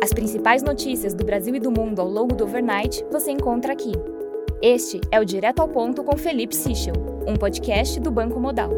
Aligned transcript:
As 0.00 0.12
principais 0.12 0.62
notícias 0.62 1.12
do 1.12 1.24
Brasil 1.24 1.52
e 1.56 1.58
do 1.58 1.72
mundo 1.72 2.00
ao 2.00 2.08
longo 2.08 2.32
do 2.32 2.44
overnight 2.44 3.04
você 3.10 3.32
encontra 3.32 3.72
aqui. 3.72 3.90
Este 4.62 5.00
é 5.10 5.18
o 5.18 5.24
Direto 5.24 5.58
ao 5.58 5.68
Ponto 5.68 6.04
com 6.04 6.16
Felipe 6.16 6.54
Sichel, 6.54 6.94
um 7.26 7.34
podcast 7.34 7.98
do 7.98 8.08
Banco 8.08 8.38
Modal. 8.38 8.70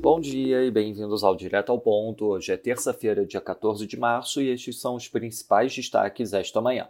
Bom 0.00 0.18
dia 0.18 0.64
e 0.64 0.72
bem-vindos 0.72 1.22
ao 1.22 1.36
Direto 1.36 1.70
ao 1.70 1.78
Ponto. 1.78 2.26
Hoje 2.26 2.50
é 2.50 2.56
terça-feira, 2.56 3.24
dia 3.24 3.40
14 3.40 3.86
de 3.86 3.96
março, 3.96 4.42
e 4.42 4.50
estes 4.50 4.80
são 4.80 4.96
os 4.96 5.06
principais 5.06 5.72
destaques 5.72 6.32
esta 6.32 6.60
manhã. 6.60 6.88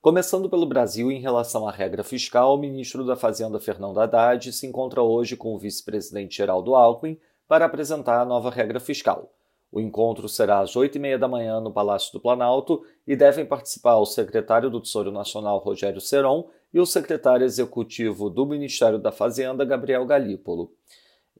Começando 0.00 0.48
pelo 0.48 0.64
Brasil, 0.64 1.12
em 1.12 1.20
relação 1.20 1.68
à 1.68 1.70
regra 1.70 2.02
fiscal, 2.02 2.54
o 2.54 2.58
ministro 2.58 3.04
da 3.04 3.16
Fazenda 3.16 3.60
Fernando 3.60 4.00
Haddad 4.00 4.50
se 4.50 4.66
encontra 4.66 5.02
hoje 5.02 5.36
com 5.36 5.54
o 5.54 5.58
vice-presidente 5.58 6.38
Geraldo 6.38 6.74
Alckmin 6.74 7.18
para 7.46 7.66
apresentar 7.66 8.18
a 8.18 8.24
nova 8.24 8.48
regra 8.50 8.80
fiscal. 8.80 9.30
O 9.72 9.80
encontro 9.80 10.28
será 10.28 10.60
às 10.60 10.76
8h30 10.76 11.16
da 11.16 11.26
manhã 11.26 11.58
no 11.58 11.72
Palácio 11.72 12.12
do 12.12 12.20
Planalto 12.20 12.82
e 13.06 13.16
devem 13.16 13.46
participar 13.46 13.96
o 13.96 14.04
secretário 14.04 14.68
do 14.68 14.82
Tesouro 14.82 15.10
Nacional, 15.10 15.58
Rogério 15.60 15.98
Seron, 15.98 16.46
e 16.74 16.78
o 16.78 16.84
secretário 16.84 17.46
executivo 17.46 18.28
do 18.28 18.44
Ministério 18.44 18.98
da 18.98 19.10
Fazenda, 19.10 19.64
Gabriel 19.64 20.04
Galípolo. 20.04 20.72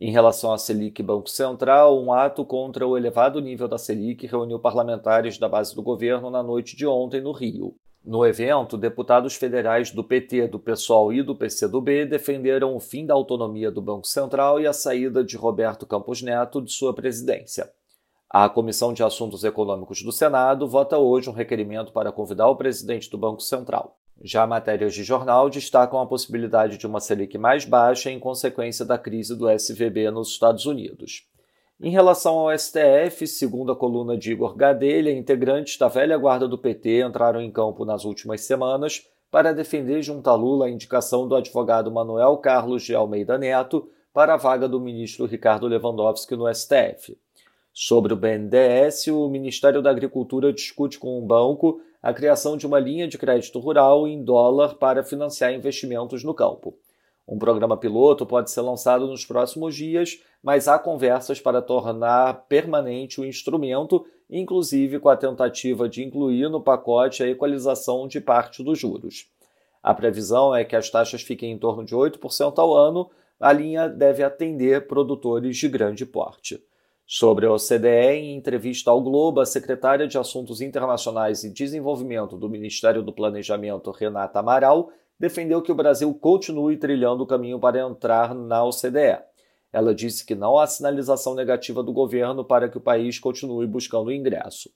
Em 0.01 0.11
relação 0.11 0.51
à 0.51 0.57
Selic 0.57 1.03
Banco 1.03 1.29
Central, 1.29 2.03
um 2.03 2.11
ato 2.11 2.43
contra 2.45 2.87
o 2.87 2.97
elevado 2.97 3.39
nível 3.39 3.69
da 3.69 3.77
Selic 3.77 4.27
reuniu 4.27 4.59
parlamentares 4.59 5.37
da 5.37 5.49
base 5.49 5.75
do 5.75 5.83
governo 5.83 6.31
na 6.31 6.43
noite 6.43 6.75
de 6.75 6.87
ontem 6.87 7.21
no 7.21 7.33
Rio. 7.33 7.77
No 8.03 8.27
evento, 8.27 8.79
deputados 8.79 9.37
federais 9.37 9.91
do 9.93 10.03
PT, 10.03 10.49
do 10.49 10.59
PSOL 10.59 11.13
e 11.13 11.23
do 11.23 11.37
PCdoB 11.37 12.07
defenderam 12.07 12.75
o 12.75 12.81
fim 12.81 13.05
da 13.07 13.15
autonomia 13.15 13.71
do 13.71 13.81
Banco 13.81 14.07
Central 14.07 14.59
e 14.59 14.67
a 14.67 14.73
saída 14.73 15.23
de 15.23 15.37
Roberto 15.37 15.87
Campos 15.87 16.21
Neto 16.23 16.63
de 16.63 16.73
sua 16.73 16.95
presidência. 16.95 17.71
A 18.35 18.49
Comissão 18.49 18.95
de 18.95 19.03
Assuntos 19.03 19.45
Econômicos 19.45 20.03
do 20.03 20.11
Senado 20.11 20.67
vota 20.67 20.97
hoje 20.97 21.29
um 21.29 21.35
requerimento 21.35 21.93
para 21.93 22.11
convidar 22.11 22.49
o 22.49 22.57
presidente 22.57 23.11
do 23.11 23.19
Banco 23.19 23.43
Central. 23.43 23.99
Já 24.23 24.47
matérias 24.47 24.95
de 24.95 25.05
jornal 25.05 25.51
destacam 25.51 26.01
a 26.01 26.07
possibilidade 26.07 26.79
de 26.79 26.87
uma 26.87 26.99
Selic 26.99 27.37
mais 27.37 27.67
baixa 27.67 28.11
em 28.11 28.19
consequência 28.19 28.87
da 28.87 28.97
crise 28.97 29.37
do 29.37 29.51
SVB 29.51 30.11
nos 30.11 30.31
Estados 30.31 30.65
Unidos. 30.65 31.29
Em 31.79 31.91
relação 31.91 32.39
ao 32.39 32.59
STF, 32.59 33.27
segundo 33.27 33.71
a 33.71 33.77
coluna 33.77 34.17
de 34.17 34.33
Igor 34.33 34.57
Gadelha, 34.57 35.13
integrantes 35.13 35.77
da 35.77 35.89
velha 35.89 36.17
guarda 36.17 36.49
do 36.49 36.57
PT 36.57 37.03
entraram 37.03 37.43
em 37.43 37.51
campo 37.51 37.85
nas 37.85 38.07
últimas 38.07 38.41
semanas 38.41 39.07
para 39.31 39.53
defender 39.53 40.01
junto 40.01 40.31
a 40.31 40.35
Lula 40.35 40.65
a 40.65 40.71
indicação 40.71 41.29
do 41.29 41.37
advogado 41.37 41.93
Manuel 41.93 42.39
Carlos 42.39 42.83
de 42.83 42.95
Almeida 42.95 43.37
Neto 43.37 43.91
para 44.11 44.33
a 44.33 44.39
vaga 44.39 44.67
do 44.67 44.81
ministro 44.81 45.27
Ricardo 45.27 45.67
Lewandowski 45.67 46.35
no 46.35 46.53
STF. 46.55 47.19
Sobre 47.75 48.13
o 48.13 48.17
BNDES, 48.17 49.07
o 49.07 49.31
Ministério 49.31 49.81
da 49.81 49.91
Agricultura 49.91 50.53
discute 50.53 50.99
com 50.99 51.19
o 51.19 51.27
banco 51.27 51.81
a 52.03 52.13
criação 52.13 52.55
de 52.55 52.67
uma 52.67 52.79
linha 52.79 53.09
de 53.09 53.17
crédito 53.17 53.59
rural 53.59 54.07
em 54.07 54.23
dólar 54.23 54.75
para 54.75 55.03
financiar 55.03 55.55
investimentos 55.55 56.23
no 56.23 56.35
campo. 56.35 56.77
Um 57.27 57.39
programa 57.39 57.79
piloto 57.79 58.27
pode 58.27 58.51
ser 58.51 58.61
lançado 58.61 59.07
nos 59.07 59.25
próximos 59.25 59.75
dias, 59.75 60.21
mas 60.43 60.69
há 60.69 60.79
conversas 60.79 61.41
para 61.41 61.63
tornar 61.63 62.47
permanente 62.47 63.23
o 63.23 63.25
instrumento, 63.25 64.05
inclusive 64.29 64.99
com 64.99 65.09
a 65.09 65.17
tentativa 65.17 65.89
de 65.89 66.03
incluir 66.03 66.51
no 66.51 66.61
pacote 66.61 67.23
a 67.23 67.29
equalização 67.29 68.07
de 68.07 68.21
parte 68.21 68.63
dos 68.63 68.79
juros. 68.79 69.31
A 69.83 69.95
previsão 69.95 70.55
é 70.55 70.63
que 70.63 70.77
as 70.77 70.91
taxas 70.91 71.23
fiquem 71.23 71.53
em 71.53 71.59
torno 71.59 71.87
de 71.87 71.95
8% 71.95 72.59
ao 72.59 72.77
ano, 72.77 73.09
a 73.41 73.51
linha 73.51 73.89
deve 73.89 74.23
atender 74.23 74.87
produtores 74.87 75.57
de 75.57 75.69
grande 75.71 76.05
porte. 76.05 76.63
Sobre 77.15 77.45
a 77.45 77.53
OCDE, 77.53 78.15
em 78.15 78.37
entrevista 78.37 78.91
ao 78.91 79.03
Globo, 79.03 79.41
a 79.41 79.45
secretária 79.45 80.09
de 80.09 80.17
Assuntos 80.17 80.63
Internacionais 80.63 81.45
e 81.45 81.53
Desenvolvimento 81.53 82.39
do 82.39 82.49
Ministério 82.49 83.03
do 83.03 83.13
Planejamento, 83.13 83.91
Renata 83.91 84.39
Amaral, 84.39 84.91
defendeu 85.21 85.61
que 85.61 85.71
o 85.71 85.75
Brasil 85.75 86.15
continue 86.15 86.79
trilhando 86.79 87.23
o 87.23 87.27
caminho 87.27 87.61
para 87.61 87.83
entrar 87.83 88.35
na 88.35 88.65
OCDE. 88.65 89.19
Ela 89.71 89.95
disse 89.95 90.25
que 90.25 90.35
não 90.35 90.57
há 90.57 90.67
sinalização 90.67 91.35
negativa 91.35 91.83
do 91.83 91.93
governo 91.93 92.47
para 92.47 92.67
que 92.67 92.79
o 92.79 92.81
país 92.81 93.19
continue 93.19 93.67
buscando 93.67 94.07
o 94.07 94.13
ingresso. 94.13 94.71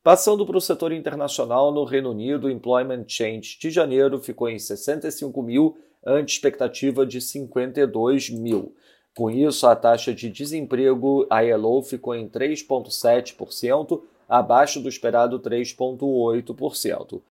Passando 0.00 0.46
para 0.46 0.56
o 0.56 0.60
setor 0.60 0.92
internacional, 0.92 1.72
no 1.72 1.82
Reino 1.82 2.12
Unido, 2.12 2.46
o 2.46 2.50
Employment 2.50 3.04
Change 3.08 3.58
de 3.60 3.68
janeiro 3.70 4.20
ficou 4.20 4.48
em 4.48 4.60
65 4.60 5.42
mil, 5.42 5.76
ante 6.06 6.34
expectativa 6.34 7.04
de 7.04 7.20
52 7.20 8.30
mil. 8.30 8.76
Com 9.16 9.30
isso, 9.30 9.66
a 9.66 9.76
taxa 9.76 10.12
de 10.12 10.28
desemprego 10.28 11.26
ILO 11.30 11.82
ficou 11.82 12.16
em 12.16 12.28
3,7%, 12.28 14.02
abaixo 14.28 14.80
do 14.80 14.88
esperado 14.88 15.38
3,8%. 15.38 17.22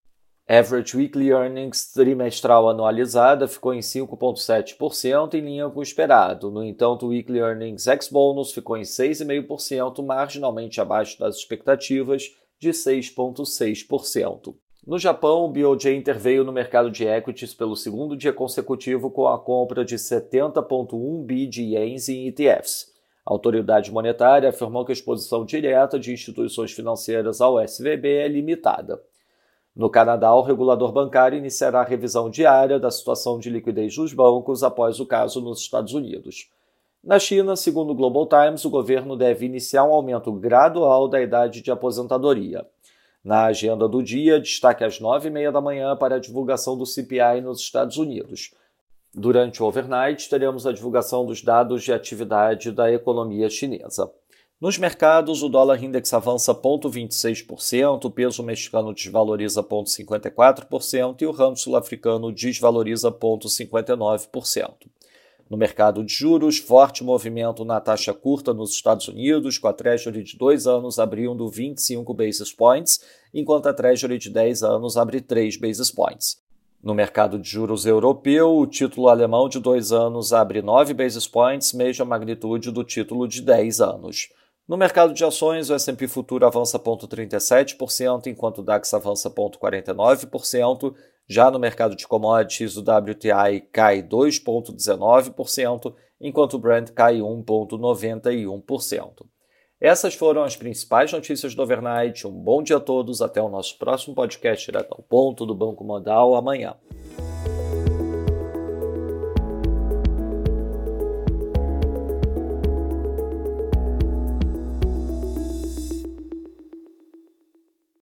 Average 0.48 0.97
Weekly 0.97 1.31
Earnings 1.31 1.92
trimestral 1.92 2.69
anualizada 2.69 3.48
ficou 3.48 3.72
em 3.72 3.81
5,7%, 3.81 5.34
em 5.34 5.41
linha 5.41 5.71
com 5.71 5.81
o 5.81 5.82
esperado. 5.82 6.50
No 6.50 6.62
entanto, 6.62 7.06
o 7.06 7.09
Weekly 7.09 7.38
Earnings 7.38 7.87
ex-bônus 7.87 8.53
ficou 8.53 8.76
em 8.76 8.82
6,5%, 8.82 10.04
marginalmente 10.04 10.81
abaixo 10.81 11.19
das 11.19 11.37
expectativas 11.37 12.25
de 12.60 12.71
6,6%. 12.71 14.54
No 14.84 14.98
Japão, 14.98 15.44
o 15.44 15.48
BOJ 15.48 15.94
interveio 15.94 16.43
no 16.43 16.50
mercado 16.50 16.91
de 16.91 17.04
equities 17.06 17.54
pelo 17.54 17.76
segundo 17.76 18.16
dia 18.16 18.32
consecutivo 18.32 19.12
com 19.12 19.28
a 19.28 19.38
compra 19.38 19.84
de 19.84 19.94
70,1 19.94 21.25
bi 21.25 21.47
de 21.47 21.62
ienes 21.62 22.09
em 22.09 22.26
ETFs. 22.26 22.91
A 23.25 23.32
autoridade 23.32 23.92
monetária 23.92 24.48
afirmou 24.48 24.84
que 24.84 24.91
a 24.91 24.92
exposição 24.92 25.44
direta 25.44 26.00
de 26.00 26.12
instituições 26.12 26.72
financeiras 26.72 27.41
ao 27.41 27.60
SVB 27.60 28.09
é 28.09 28.26
limitada. 28.26 29.00
No 29.75 29.88
Canadá, 29.88 30.34
o 30.34 30.42
regulador 30.42 30.91
bancário 30.91 31.38
iniciará 31.38 31.82
a 31.82 31.84
revisão 31.84 32.28
diária 32.28 32.81
da 32.81 32.91
situação 32.91 33.38
de 33.38 33.50
liquidez 33.50 33.94
dos 33.94 34.12
bancos 34.12 34.65
após 34.65 34.98
o 34.98 35.06
caso 35.06 35.41
nos 35.41 35.60
Estados 35.60 35.94
Unidos. 35.94 36.50
Na 37.04 37.21
China, 37.21 37.54
segundo 37.54 37.91
o 37.91 37.94
Global 37.94 38.26
Times, 38.26 38.65
o 38.65 38.71
governo 38.71 39.16
deve 39.16 39.47
iniciar 39.47 39.84
um 39.84 39.92
aumento 39.92 40.32
gradual 40.32 41.06
da 41.06 41.22
idade 41.22 41.62
de 41.62 41.71
aposentadoria. 41.71 42.66
Na 43.25 43.44
agenda 43.47 43.88
do 43.88 44.03
dia, 44.03 44.41
destaque 44.41 44.83
às 44.83 44.99
nove 44.99 45.28
e 45.28 45.31
meia 45.31 45.53
da 45.53 45.60
manhã 45.60 45.97
para 45.97 46.16
a 46.16 46.19
divulgação 46.19 46.77
do 46.77 46.84
CPI 46.84 47.41
nos 47.41 47.60
Estados 47.60 47.97
Unidos. 47.97 48.53
Durante 49.15 49.62
o 49.62 49.66
overnight, 49.66 50.28
teremos 50.28 50.66
a 50.66 50.72
divulgação 50.72 51.25
dos 51.25 51.43
dados 51.43 51.84
de 51.84 51.93
atividade 51.93 52.72
da 52.72 52.91
economia 52.91 53.49
chinesa. 53.49 54.10
Nos 54.60 54.78
mercados, 54.78 55.43
o 55.43 55.49
dólar 55.49 55.83
index 55.83 56.12
avança 56.15 56.55
0,26%, 56.55 58.05
o 58.05 58.10
peso 58.10 58.43
mexicano 58.43 58.94
desvaloriza 58.94 59.62
0,54% 59.62 61.22
e 61.22 61.27
o 61.27 61.33
ramo 61.33 61.56
sul-africano 61.56 62.33
desvaloriza 62.33 63.10
0,59%. 63.10 64.89
No 65.52 65.58
mercado 65.58 66.02
de 66.02 66.10
juros, 66.10 66.56
forte 66.56 67.04
movimento 67.04 67.62
na 67.62 67.78
taxa 67.78 68.14
curta 68.14 68.54
nos 68.54 68.70
Estados 68.70 69.06
Unidos, 69.08 69.58
com 69.58 69.68
a 69.68 69.72
Treasury 69.74 70.22
de 70.22 70.38
2 70.38 70.66
anos 70.66 70.98
abrindo 70.98 71.46
25 71.46 72.14
basis 72.14 72.50
points, 72.50 73.00
enquanto 73.34 73.66
a 73.66 73.74
Treasury 73.74 74.16
de 74.16 74.30
10 74.30 74.62
anos 74.62 74.96
abre 74.96 75.20
3 75.20 75.58
basis 75.58 75.91
points. 75.91 76.41
No 76.82 76.94
mercado 76.94 77.38
de 77.38 77.46
juros 77.46 77.84
europeu, 77.84 78.56
o 78.56 78.66
título 78.66 79.10
alemão 79.10 79.46
de 79.46 79.60
2 79.60 79.92
anos 79.92 80.32
abre 80.32 80.62
9 80.62 80.94
basis 80.94 81.28
points, 81.28 81.74
mesma 81.74 82.06
magnitude 82.06 82.70
do 82.70 82.82
título 82.82 83.28
de 83.28 83.42
10 83.42 83.82
anos. 83.82 84.30
No 84.66 84.78
mercado 84.78 85.12
de 85.12 85.22
ações, 85.22 85.68
o 85.68 85.74
S&P 85.74 86.08
Futuro 86.08 86.46
avança 86.46 86.78
0,37%, 86.78 88.26
enquanto 88.28 88.60
o 88.60 88.62
DAX 88.62 88.94
avança 88.94 89.28
0,49%, 89.28 90.94
já 91.28 91.50
no 91.50 91.59
mercado 91.59 91.97
de 91.97 92.06
commodities, 92.06 92.77
o 92.77 92.81
WTI 92.81 93.62
cai 93.72 94.03
2,19%, 94.03 95.94
enquanto 96.21 96.55
o 96.55 96.59
Brent 96.59 96.91
cai 96.91 97.19
1,91%. 97.19 99.27
Essas 99.81 100.15
foram 100.15 100.44
as 100.44 100.55
principais 100.55 101.13
notícias 101.13 101.57
do 101.57 101.63
overnight. 101.63 102.24
Um 102.24 102.30
bom 102.30 102.63
dia 102.63 102.77
a 102.77 102.80
todos. 102.80 103.21
Até 103.21 103.42
o 103.42 103.48
nosso 103.48 103.77
próximo 103.78 104.15
podcast 104.15 104.65
direto 104.65 104.92
ao 104.92 105.03
ponto 105.03 105.45
do 105.45 105.57
Banco 105.57 105.83
Modal 105.83 106.36
amanhã. 106.36 106.77